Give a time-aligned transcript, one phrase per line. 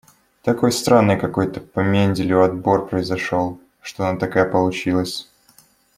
[0.41, 5.29] Такой странный какой-то по Менделю отбор произошёл, что она такая получилась.